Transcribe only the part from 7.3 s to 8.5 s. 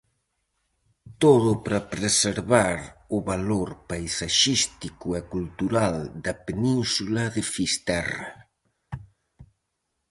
de Fisterra.